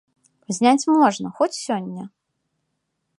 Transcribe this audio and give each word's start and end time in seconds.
Зняць 0.57 0.89
можна, 0.95 1.27
хоць 1.41 1.59
сёння. 1.65 2.03